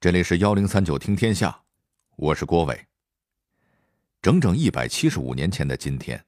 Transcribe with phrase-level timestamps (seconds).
[0.00, 1.60] 这里是幺零三九听天下，
[2.14, 2.86] 我是郭伟。
[4.22, 6.24] 整整一百七十五年前的今天，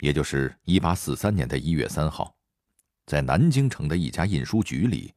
[0.00, 2.36] 也就是一八四三年的一月三号，
[3.06, 5.14] 在南京城的一家印书局里，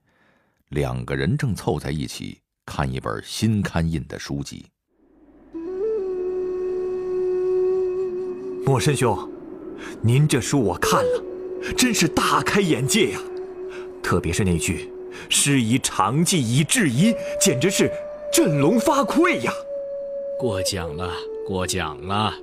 [0.69, 4.65] 两个人正凑在一起看一本新刊印的书籍。
[8.65, 9.29] 莫深兄，
[10.01, 13.19] 您这书我看了，真是大开眼界呀！
[14.01, 14.89] 特别是那句。
[15.29, 17.91] 师夷长技以制夷，简直是
[18.31, 19.51] 振聋发聩呀！
[20.37, 21.11] 过奖了，
[21.47, 22.33] 过奖了。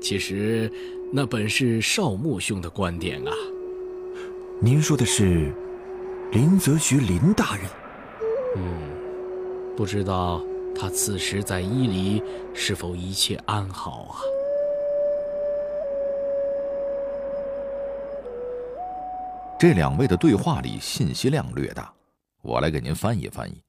[0.00, 0.70] 其实，
[1.12, 3.32] 那本是少穆兄的观点啊。
[4.60, 5.52] 您说的是
[6.32, 7.64] 林则徐林大人？
[8.56, 8.62] 嗯，
[9.76, 10.42] 不知道
[10.74, 12.22] 他此时在伊犁
[12.52, 14.20] 是否一切安好啊？
[19.66, 21.90] 这两位的对话里信息量略大，
[22.42, 23.62] 我来给您翻译翻译。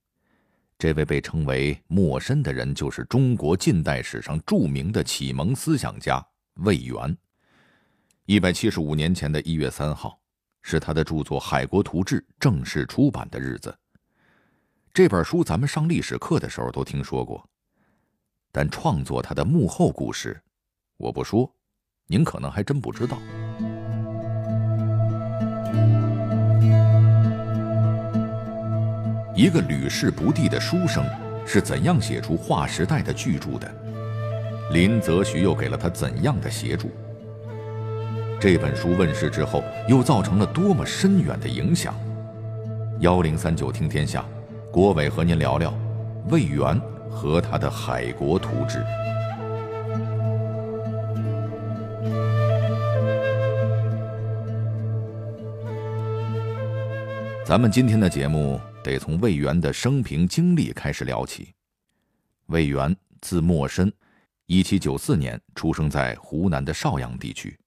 [0.77, 6.22] 这位被称为莫深的人，就是中国近代史上著名的启蒙思想家
[6.56, 7.17] 魏源。
[8.25, 10.19] 一百七十五年前的一月三号，
[10.64, 13.73] 是他的著作《海国图志》正式出版的日子。
[14.94, 17.50] 这本书咱们上历史课的时候都听说过，
[18.52, 20.44] 但创作它的幕后故事，
[20.97, 21.50] 我不说，
[22.08, 23.17] 您可能还真不知道。
[29.36, 31.03] 一个屡试不第的书生
[31.45, 33.69] 是怎样写出划时代的巨著的？
[34.72, 36.89] 林则徐又给了他怎样的协助？
[38.39, 41.94] 这本书问世之后，又造成了多么深远的影响？
[43.02, 44.23] 幺零三九听天下，
[44.72, 45.73] 郭伟和您聊聊
[46.30, 48.78] 魏源和他的《海国图志》。
[57.45, 58.61] 咱们今天的节目。
[58.86, 61.52] 得从魏源的生平经历开始聊起。
[62.45, 63.91] 魏源字默深，
[64.45, 67.59] 一七九四年出生在湖南的邵阳地区。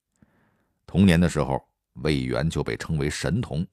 [0.87, 1.61] 童年的时候，
[2.05, 3.67] 魏源就被称为神童，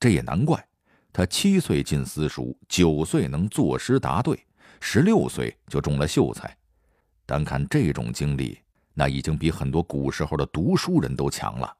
[0.00, 0.66] 这也难怪。
[1.12, 4.42] 他七岁进私塾，九岁能作诗答对，
[4.80, 6.56] 十六岁就中了秀才。
[7.26, 8.58] 单看这种经历，
[8.94, 11.70] 那已经比很多古时候的读书人都强了。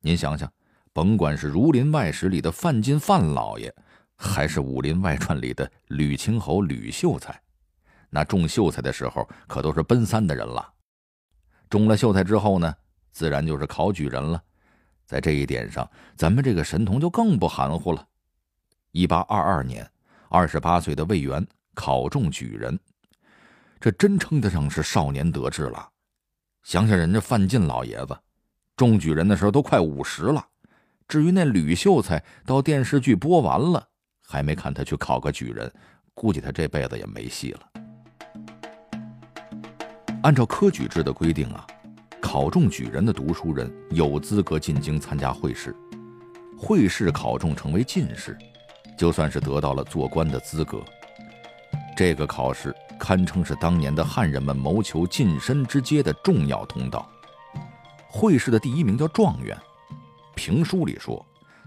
[0.00, 0.50] 您想想，
[0.94, 3.74] 甭管是《儒林外史》里的范进范老爷。
[4.16, 7.40] 还是《武林外传》里的吕青侯吕秀才，
[8.10, 10.72] 那中秀才的时候可都是奔三的人了。
[11.68, 12.74] 中了秀才之后呢，
[13.10, 14.42] 自然就是考举人了。
[15.04, 18.06] 在这一点上，咱们这个神童就更不含糊了。
[18.92, 19.88] 一八二二年，
[20.28, 22.78] 二十八岁的魏源考中举人，
[23.80, 25.90] 这真称得上是少年得志了。
[26.62, 28.16] 想想人家范进老爷子，
[28.76, 30.46] 中举人的时候都快五十了。
[31.06, 33.88] 至于那吕秀才，到电视剧播完了。
[34.26, 35.70] 还没看他去考个举人，
[36.14, 37.60] 估计他这辈子也没戏了。
[40.22, 41.66] 按照科举制的规定啊，
[42.20, 45.76] 考中举人的读书人有资格进京参加会试，
[46.56, 48.36] 会试考中成为进士，
[48.96, 50.82] 就算是得到了做官的资格。
[51.96, 57.08] 这个考试堪称是当年的汉人们谋求晋升之阶的重要通道。
[58.08, 59.56] 会试的第一名叫状元，
[60.34, 61.24] 评书里说，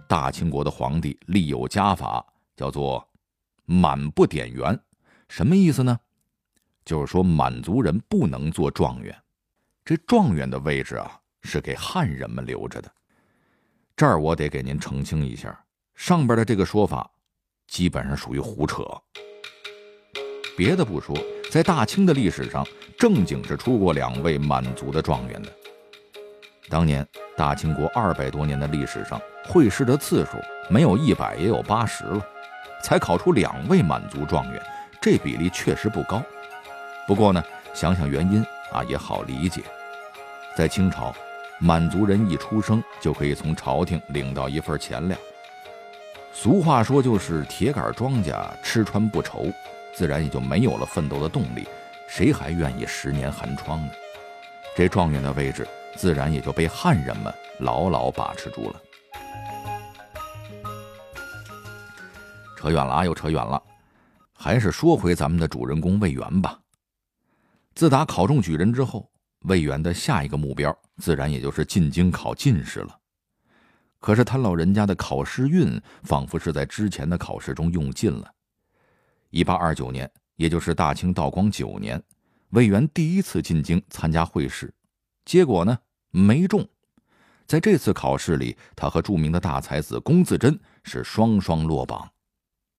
[0.08, 2.26] 大清国的皇帝立有家法。
[2.58, 3.08] 叫做
[3.64, 4.78] 满不点员，
[5.30, 5.98] 什么意思呢？
[6.84, 9.16] 就是说满族人不能做状元，
[9.86, 12.92] 这状元的位置啊是给汉人们留着的。
[13.96, 15.64] 这儿我得给您澄清一下，
[15.96, 17.10] 上边的这个说法
[17.68, 18.84] 基本上属于胡扯。
[20.58, 21.16] 别的不说，
[21.52, 22.66] 在大清的历史上，
[22.98, 25.54] 正经是出过两位满族的状元的。
[26.70, 30.38] 当年大清国二百多年的历史上，会试的次数
[30.70, 32.26] 没有一百也有八十了。
[32.88, 34.64] 才考出两位满族状元，
[35.02, 36.24] 这比例确实不高。
[37.06, 37.44] 不过呢，
[37.74, 39.62] 想想原因啊，也好理解。
[40.56, 41.14] 在清朝，
[41.60, 45.20] 满族人一出生就可以从朝廷领到一份钱粮。
[46.32, 48.34] 俗话说就是铁杆庄稼
[48.64, 49.52] 吃穿不愁，
[49.94, 51.68] 自然也就没有了奋斗的动力。
[52.08, 53.92] 谁还愿意十年寒窗呢？
[54.78, 55.68] 这状元的位置，
[55.98, 58.82] 自然也就被汉人们牢牢把持住了。
[62.58, 63.62] 扯远了啊，又扯远了，
[64.34, 66.60] 还是说回咱们的主人公魏源吧。
[67.76, 69.10] 自打考中举人之后，
[69.42, 72.98] 魏源的下一个目标自然也就是进京考进士了。
[74.00, 78.32] 可是他老人家的考试运仿佛是在之前的考试中用尽了。
[79.30, 82.02] 一八二九年，也就是大清道光九年，
[82.50, 84.74] 魏源第一次进京参加会试，
[85.26, 85.78] 结果呢
[86.10, 86.68] 没中。
[87.46, 92.10] 在这次考试里，他和著名的大才子龚自珍是双双落榜。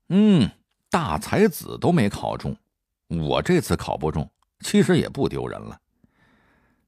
[0.08, 0.50] 嗯，
[0.90, 2.56] 大才子都没考中，
[3.08, 5.78] 我这次考不中，其实也不丢人了。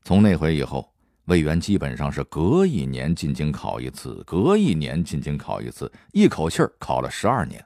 [0.03, 0.91] 从那回以后，
[1.27, 7.65] 魏源基本上是隔一年进京考一次，隔一年进京考一次，一口气儿考了十二年。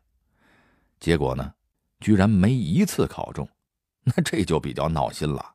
[0.99, 1.55] 结果呢，
[2.01, 3.49] 居然没一次考中，
[4.03, 5.55] 那这就比较闹心了。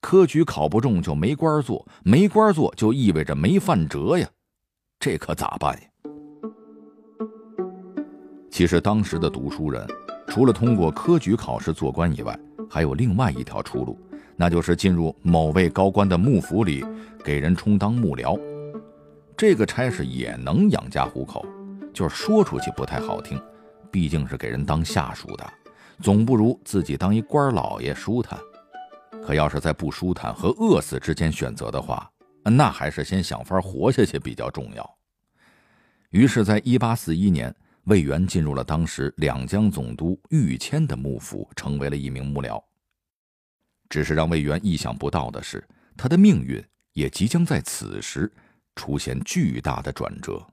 [0.00, 4.30] 科举考不中就没官做，没官做就意味着没饭辙呀，
[5.00, 5.88] 这可咋办呀？
[8.56, 9.86] 其实当时的读书人，
[10.28, 12.34] 除了通过科举考试做官以外，
[12.70, 13.98] 还有另外一条出路，
[14.34, 16.82] 那就是进入某位高官的幕府里，
[17.22, 18.40] 给人充当幕僚。
[19.36, 21.44] 这个差事也能养家糊口，
[21.92, 23.38] 就是说出去不太好听，
[23.90, 25.46] 毕竟是给人当下属的，
[26.00, 28.38] 总不如自己当一官老爷舒坦。
[29.22, 32.10] 可要是在不舒坦和饿死之间选择的话，
[32.42, 34.96] 那还是先想法活下去比较重要。
[36.08, 37.54] 于是，在一八四一年。
[37.86, 42.60] 魏源进入了当时两江总督玉谦的幕府，成为了一名幕僚。
[43.88, 45.64] 只是让魏源意想不到的是，
[45.96, 46.60] 他的命运
[46.94, 48.30] 也即将在此时
[48.74, 50.44] 出现巨大的转折。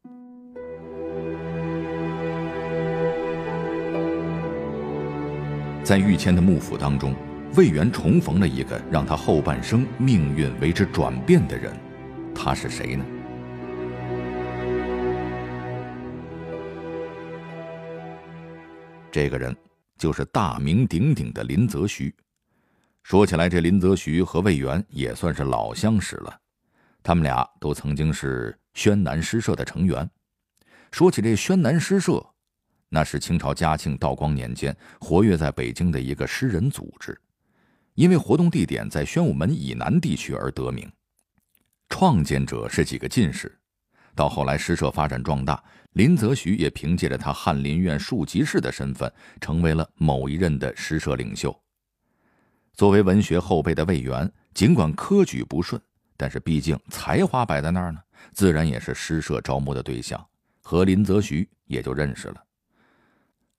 [5.83, 7.15] 在玉谦的幕府当中，
[7.55, 11.75] 魏源重逢了一个让他后半生命运为之转变的人，
[12.35, 13.03] 他是谁呢？
[19.13, 19.55] 这个人
[19.95, 22.11] 就是大名鼎鼎的林则徐。
[23.03, 26.35] 说起来，这林则徐和魏源也算是老相识了，
[27.03, 30.09] 他们俩都曾经是宣南诗社的成员。
[30.91, 32.25] 说起这宣南诗社，
[32.89, 37.15] 那是清朝嘉庆、道光年间活跃在北京的一个诗人组织，
[37.93, 40.91] 因为活动地点在宣武门以南地区而得名。
[41.87, 43.59] 创建者是几个进士。
[44.15, 45.61] 到后来，诗社发展壮大，
[45.93, 49.11] 林则徐也凭借着他翰林院庶吉士的身份，
[49.41, 51.55] 成为了某一任的诗社领袖。
[52.73, 55.81] 作为文学后辈的魏源，尽管科举不顺，
[56.15, 57.99] 但是毕竟才华摆在那儿呢，
[58.31, 60.23] 自然也是诗社招募的对象，
[60.61, 62.43] 和林则徐也就认识了。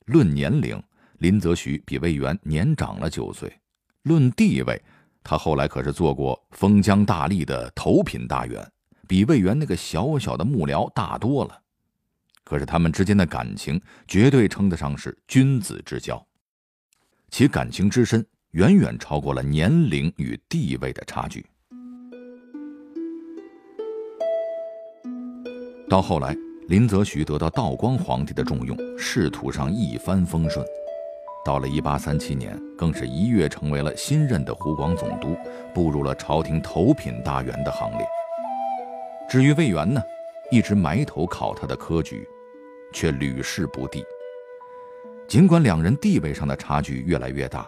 [0.06, 0.80] 论年龄，
[1.18, 3.48] 林则徐比魏源年长了九岁；
[4.02, 4.80] 论地位，
[5.22, 8.70] 他后来可是做过封疆大吏的头品大员。
[9.06, 11.60] 比魏源那个小小的幕僚大多了，
[12.44, 16.24] 可是他们之间的感情绝对称得上是君子之交，
[17.30, 21.44] 其感情之深远远超过了年龄与地位的差距。
[25.88, 26.36] 到后来，
[26.68, 30.64] 林则徐得到道光皇帝的重用，仕途上一帆风顺。
[31.44, 35.36] 到了一八三七年，更是一跃成为了新任的湖广总督，
[35.74, 38.06] 步入了朝廷头品大员的行列。
[39.28, 40.02] 至于魏源呢，
[40.50, 42.28] 一直埋头考他的科举，
[42.92, 44.04] 却屡试不第。
[45.26, 47.66] 尽管两人地位上的差距越来越大，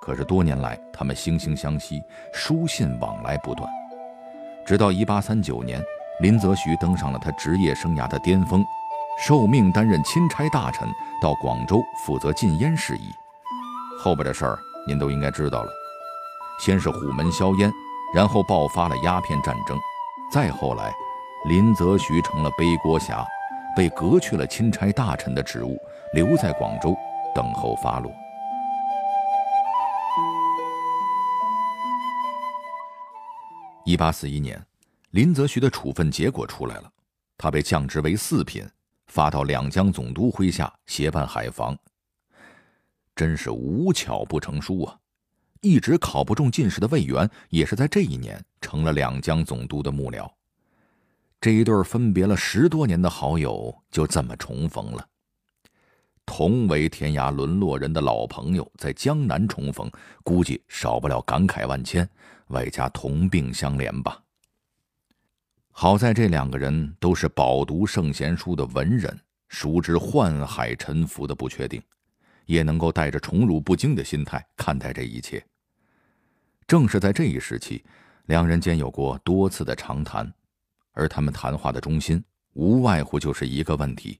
[0.00, 2.00] 可是多年来他们惺惺相惜，
[2.32, 3.68] 书信往来不断。
[4.66, 5.82] 直到1839年，
[6.20, 8.64] 林则徐登上了他职业生涯的巅峰，
[9.18, 10.88] 受命担任钦差大臣，
[11.22, 13.10] 到广州负责禁烟事宜。
[14.00, 14.58] 后边的事儿
[14.88, 15.70] 您都应该知道了，
[16.58, 17.70] 先是虎门销烟，
[18.14, 19.78] 然后爆发了鸦片战争。
[20.34, 20.92] 再后来，
[21.44, 23.24] 林则徐成了背锅侠，
[23.76, 25.78] 被革去了钦差大臣的职务，
[26.12, 26.92] 留在广州
[27.32, 28.12] 等候发落。
[33.84, 34.60] 一八四一年，
[35.10, 36.90] 林则徐的处分结果出来了，
[37.38, 38.68] 他被降职为四品，
[39.06, 41.78] 发到两江总督麾下协办海防。
[43.14, 44.98] 真是无巧不成书啊！
[45.64, 50.30] 一直考不中进士的魏源，也是在这一年成了两江总督的幕僚。
[51.40, 55.08] 这一对分别了十多年的好友，就这么重逢了。
[56.26, 59.90] 同为天涯沦落人的老朋友，在江南重逢，
[60.22, 62.06] 估计少不了感慨万千，
[62.48, 64.22] 外加同病相怜吧。
[65.70, 69.18] 好在这两个人都是饱读圣贤书的文人，
[69.48, 71.82] 熟知宦海沉浮的不确定，
[72.44, 75.42] 也能够带着宠辱不惊的心态看待这一切。
[76.66, 77.84] 正是在这一时期，
[78.26, 80.32] 两人间有过多次的长谈，
[80.92, 82.22] 而他们谈话的中心
[82.54, 84.18] 无外乎就是一个问题：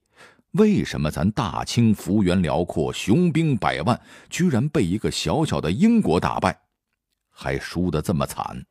[0.51, 3.99] 为什么咱大清幅员辽阔、雄兵百万，
[4.29, 6.55] 居然被一个小小的英国打败，
[7.31, 8.63] 还输得这么惨？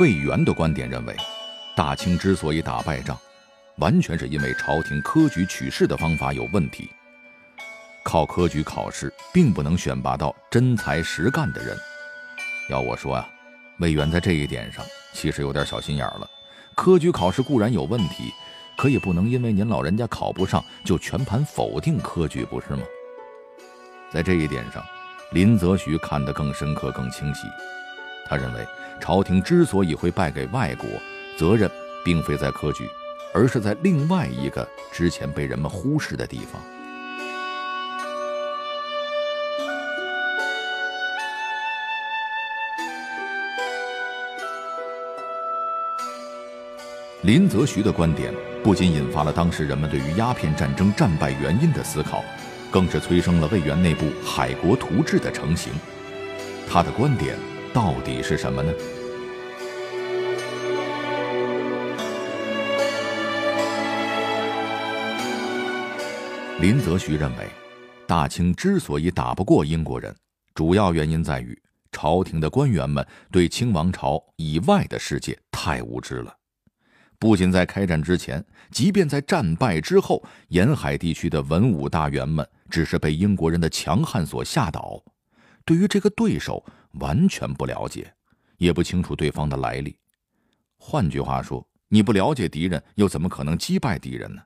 [0.00, 1.14] 魏源的观点认为，
[1.76, 3.16] 大清之所以打败仗，
[3.76, 6.90] 完全是因为朝廷科举取士的方法有问题。
[8.04, 11.76] 靠科举考试并不能选拔到真才实干的人。
[12.68, 13.28] 要我说啊，
[13.78, 16.28] 魏源在这一点上其实有点小心眼了。
[16.74, 18.32] 科举考试固然有问题，
[18.76, 22.82] 可也不能因为您老人家考不上就全盘否定科举，不是吗？
[24.10, 24.82] 在这一点上，
[25.32, 27.42] 林则徐看得更深刻、更清晰。
[28.26, 28.66] 他认为，
[29.00, 30.88] 朝廷之所以会败给外国，
[31.36, 31.70] 责任
[32.04, 32.88] 并非在科举，
[33.34, 36.60] 而是在另外一个之前被人们忽视的地方。
[47.22, 52.24] 林则徐的观点不仅引发了当时人们对于鸦片战争战败原因的思考，
[52.68, 55.72] 更是催生了魏源内部《海国图志》的成型。
[56.68, 57.38] 他的观点
[57.72, 58.72] 到底是什么呢？
[66.60, 67.46] 林则徐认为，
[68.04, 70.12] 大清之所以打不过英国人，
[70.56, 71.56] 主要原因在于
[71.92, 76.34] 朝廷的官员们对清王朝以外的世界太无知了。
[77.22, 85.00] 不仅在开战之前，即便在战败之后，沿海地区的文武大员们只是被英国人的强悍所吓倒，
[85.64, 86.64] 对于这个对手
[86.94, 88.12] 完全不了解，
[88.56, 89.96] 也不清楚对方的来历。
[90.76, 94.42] 换句话说，你不了解敌人，又怎么可能击败敌人呢？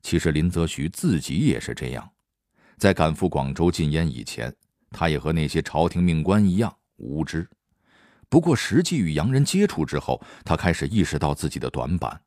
[0.00, 2.10] 其实林则徐自己也是这样，
[2.78, 4.50] 在赶赴广州禁烟以前，
[4.92, 7.46] 他也和那些朝廷命官一样无知。
[8.28, 12.20] 不过，实际与洋人接触之后，他开始意识到自己的短板。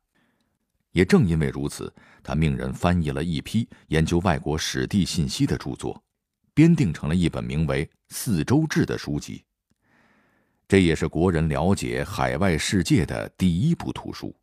[0.92, 1.92] 也正因为如此，
[2.22, 6.02] 他命人翻译了一批研究外国史地信息的著作，
[6.54, 9.44] 编订成了一本名为《四周志》的书籍。
[10.66, 14.34] 这也是国人了解海外世界的第一部图书。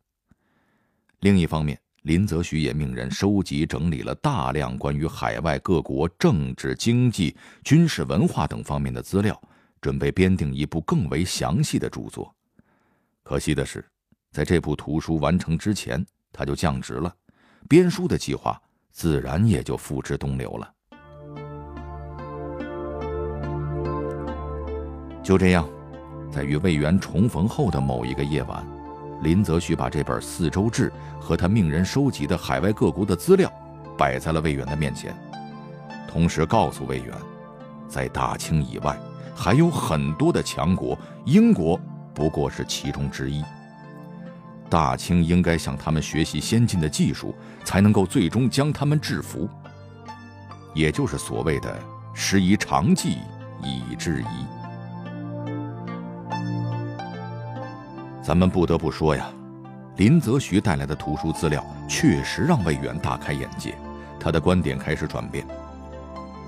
[1.20, 9.38] 另一方面，林则徐也命人收集整理了大量关于海外各国政治、经济、军事、文化等方面的资料。
[9.80, 12.34] 准备编定一部更为详细的著作，
[13.22, 13.84] 可惜的是，
[14.32, 17.14] 在这部图书完成之前，他就降职了，
[17.68, 20.74] 编书的计划自然也就付之东流了。
[25.22, 25.68] 就这样，
[26.32, 28.66] 在与魏源重逢后的某一个夜晚，
[29.22, 33.52] 林则徐把这本《四周志》和他命人收集的海外各国的资料
[33.96, 35.14] 摆在了魏源的面前，
[36.08, 37.14] 同时告诉魏源，
[37.88, 38.98] 在大清以外。
[39.38, 41.80] 还有很多的强国，英国
[42.12, 43.44] 不过是其中之一。
[44.68, 49.48] 大清应该向他们学习先进的技术，才能够最终将他们制服。
[50.74, 51.78] 也就是所谓的
[52.12, 53.18] “师夷长技
[53.62, 54.26] 以制夷”。
[58.20, 59.30] 咱们不得不说呀，
[59.98, 63.78] 林则徐带来的图书资料确实让魏源大开眼界，
[64.18, 65.46] 他的观点开始转变。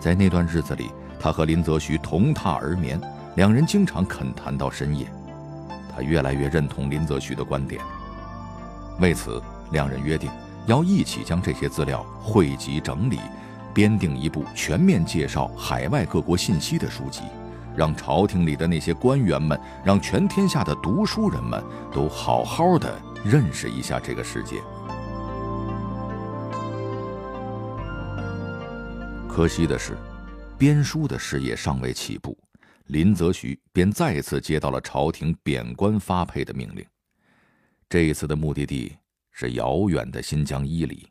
[0.01, 0.91] 在那段日子里。
[1.21, 2.99] 他和林则徐同榻而眠，
[3.37, 5.07] 两人经常恳谈到深夜。
[5.95, 7.83] 他越来越认同林则徐的观点，
[9.01, 10.31] 为此，两人约定
[10.67, 13.21] 要一起将这些资料汇集整理，
[13.75, 17.23] 编定一部全面介绍海外各国信息的书籍，
[17.77, 21.63] 让朝廷里的那些官员们，让全天下的读书人们
[21.93, 24.57] 都好好的认识一下这个世界。
[29.29, 29.99] 可惜的是。
[30.61, 32.37] 编书的事业尚未起步，
[32.89, 36.85] 林则徐便再次接到了朝廷贬官发配的命令。
[37.89, 38.95] 这一次的目的地
[39.31, 41.09] 是遥远的新疆伊犁。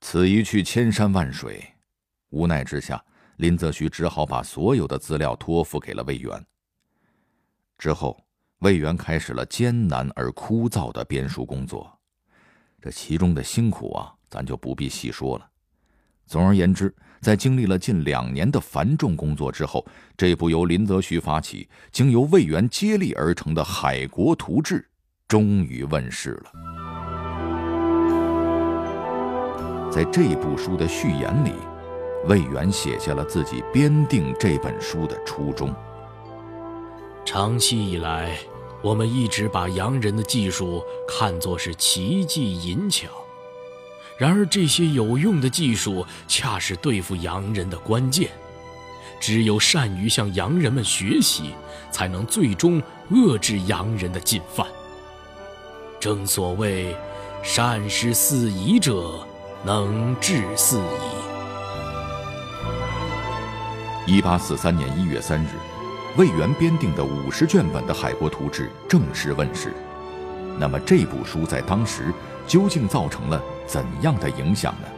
[0.00, 1.64] 此一去千山万水，
[2.30, 3.00] 无奈之下，
[3.36, 6.44] 林则徐只好把所有的资料托付给了魏源。
[7.78, 8.20] 之后，
[8.58, 11.96] 魏源开始了艰难而枯燥的编书工作，
[12.82, 15.48] 这其中的辛苦啊，咱就不必细说了。
[16.28, 24.74] 总而言之，在经历了近两年的繁重工作之后，这部由林则徐发起、经由魏源接力而成的《海国图志》
[25.26, 26.52] 终于问世了。
[29.90, 31.52] 在这部书的序言里，
[32.26, 35.74] 魏源写下了自己编订这本书的初衷。
[37.24, 38.36] 长期以来，
[38.82, 43.08] 我们一直把洋人的技术看作是奇技淫巧。
[44.18, 48.28] 然而，这些有用的技术恰是对付洋人的关键。
[49.20, 51.54] 只有善于向洋人们学习，
[51.92, 52.82] 才能最终
[53.12, 54.66] 遏制洋人的进犯。
[56.00, 56.96] 正所谓，
[57.44, 59.24] 善施四夷者，
[59.64, 60.82] 能治四夷。
[64.14, 65.50] 一八四三年一月三日，
[66.16, 69.72] 魏源编订的五十卷本的《海国图志》正式问世。
[70.58, 72.12] 那么，这部书在当时
[72.48, 73.40] 究竟造成了？
[73.68, 74.88] 怎样的影响呢？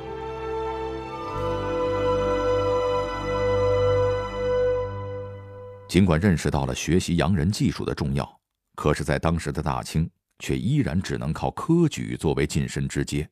[5.89, 8.41] 尽管认识到了学习洋人技术的重要，
[8.77, 10.09] 可是，在当时的大清，
[10.39, 13.29] 却依然只能靠科举作为晋升之阶。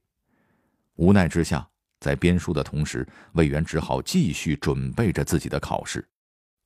[0.97, 1.64] 无奈之下，
[2.00, 6.04] 在编书的同时，魏源只好继续准备着自己的考试。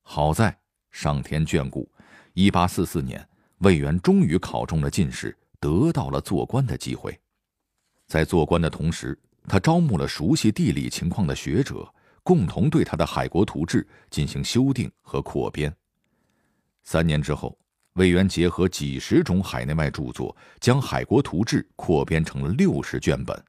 [0.00, 0.58] 好在
[0.90, 1.86] 上天眷顾，
[2.32, 7.20] 一八四四年，魏源终于考中了进士，得到了做官的机会。
[8.12, 11.90] 在做官的同时，他招募了熟悉地理情况的学者，
[12.22, 15.74] 共同对他的《海国图志》进行修订和扩编。
[16.82, 17.58] 三年之后，
[17.94, 23.42] 魏源结合几十种海内外著作，将《海国图志》扩编成了六十卷本。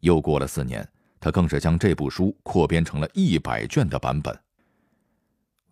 [0.00, 0.84] 又过了四年，
[1.20, 4.36] 他更是将这部书扩编成了一百卷的版本。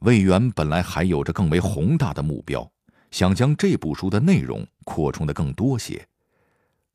[0.02, 2.70] 魏源本来还有着更为宏大的目标，
[3.10, 6.06] 想将这部书的内容扩充的更多些。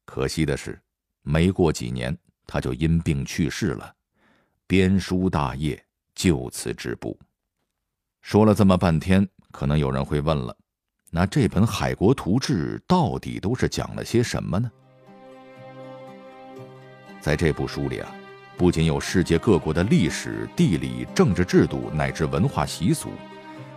[0.05, 0.79] 可惜的是，
[1.25, 2.15] 没过几年
[2.47, 3.93] 他就因病去世了，
[4.67, 7.19] 编书大业就此止步。
[8.21, 10.55] 说了这么半天，可能有人会问了，
[11.09, 14.71] 那这本《海国图志》到底都是讲了些什么呢？
[17.19, 18.15] 在这部书里啊。
[18.57, 23.09] 不仅有世界各国的历史、地理、政治制度乃至文化习俗，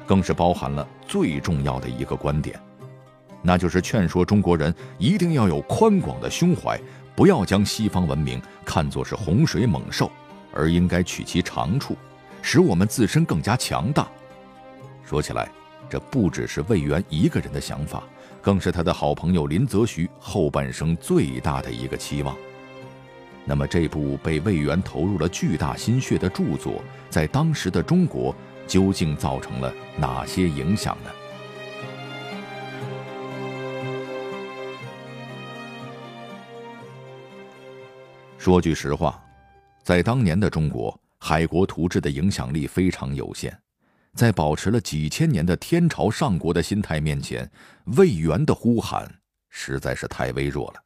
[0.06, 2.56] 更是包含了最重要的一个观点，
[3.42, 6.80] 那就是劝说中国人一定要有宽广的胸怀，
[7.18, 10.08] 不要将西方文明看作是洪水猛兽，
[10.54, 11.96] 而应该取其长处，
[12.42, 14.06] 使我们自身更加强大。
[15.04, 15.50] 说起来，
[15.90, 18.04] 这不只是魏源一个人的想法，
[18.40, 22.36] 更是他的好朋友林则徐后半生最大的一个期望。
[23.44, 28.32] 那么，这部被魏源投入了巨大心血的著作，在当时的中国
[28.64, 31.10] 究竟造成了哪些影响呢？
[38.48, 39.22] 说句实话，
[39.82, 43.54] 在当年的中国，《海国图志》的影响力非常有限，
[44.14, 47.46] 在保持了几千年的天朝上国的心态面前，
[47.98, 49.06] 魏源的呼喊
[49.50, 50.82] 实在是太微弱了。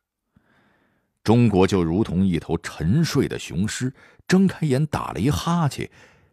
[1.22, 3.94] 中国就如同一头沉睡的雄狮，
[4.26, 5.88] 睁开眼打了一哈欠，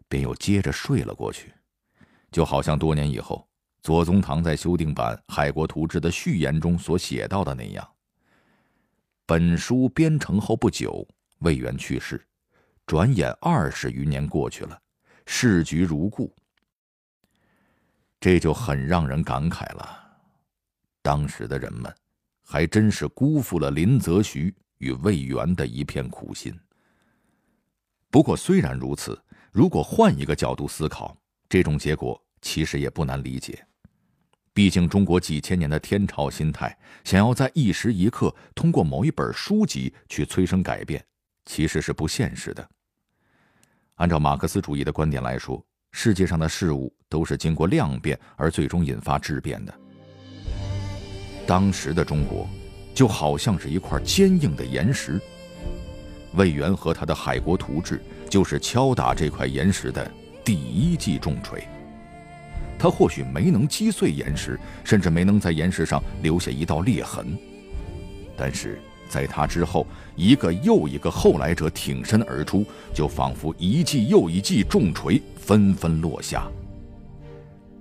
[0.08, 1.54] 便又接着睡了过去，
[2.32, 3.48] 就好像多年以后
[3.84, 7.88] 左宗棠在修订版《海国图志》的序言中所写到的那样。
[9.28, 11.08] 本书编成后不久，
[11.40, 12.26] 魏源去世，
[12.86, 14.82] 转眼二十余年过去了，
[15.26, 16.34] 事局如故。
[18.20, 20.20] 这就很让人感慨了，
[21.02, 21.94] 当时的人们，
[22.44, 24.54] 还真是辜负了林则徐。
[24.80, 26.58] 与魏源的一片苦心。
[28.10, 29.22] 不过，虽然如此，
[29.52, 33.68] 如果换一个角度思考，这种结果其实也不难理解。
[34.54, 41.06] 毕竟，中国几千年的天朝心态，想要在一时一刻通过某一本书籍去催生改变，
[41.46, 42.70] 其实是不现实的。
[43.96, 49.74] 按照马克思主义的观点来说，世界上的事物都是经过量变而最终引发质变的。
[51.46, 52.48] 当时的中国。
[52.92, 55.22] 就好像是一块坚硬的岩石，
[56.34, 57.98] 魏源和他的《海国图志》
[58.30, 60.12] 就是敲打这块岩石的
[60.44, 61.66] 第一记重锤。
[62.78, 67.38] 他或许没能击碎岩石，甚至没能在岩石上留下一道裂痕，
[68.36, 76.48] 但是在他之后，一个又一个后来者挺身而出，就仿佛一记又一记重锤纷纷落下。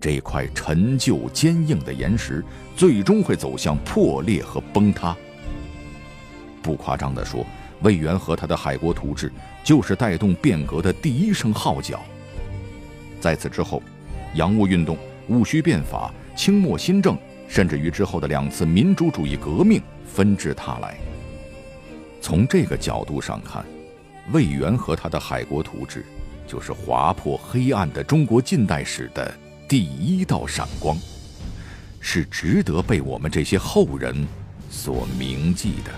[0.01, 2.43] 这块陈旧坚硬的岩石，
[2.75, 5.15] 最终会走向破裂和崩塌。
[6.63, 7.45] 不夸张地说，
[7.83, 9.29] 魏源和他的《海国图志》
[9.63, 12.01] 就是带动变革的第一声号角。
[13.21, 13.83] 在此之后，
[14.35, 14.97] 洋务运动、
[15.29, 20.97] 戊戌变法、清末新政，甚至于之后的两次民主主义革命纷至沓来。
[22.21, 23.65] 从这个角度上看，
[24.33, 26.01] 魏源和他的《海国图志》
[26.51, 29.33] 就是划破黑暗的中国近代史的。
[29.69, 30.97] 第一道闪光，
[32.01, 34.27] 是值得被我们这些后人
[34.71, 35.93] 所铭记的。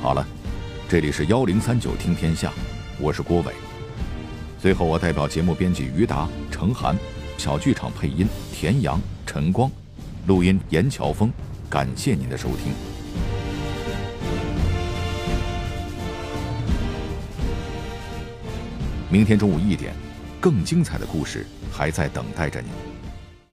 [0.00, 0.26] 好了，
[0.88, 2.52] 这里是幺零三九听天下，
[3.00, 3.52] 我是郭伟。
[4.60, 6.96] 最后，我代表节目编辑于达、程涵，
[7.38, 9.70] 小剧场配音田阳、陈光，
[10.26, 11.30] 录音严乔峰，
[11.68, 12.72] 感谢您的收听。
[19.10, 19.92] 明天中午一点，
[20.40, 22.68] 更精彩的故事还在等待着你。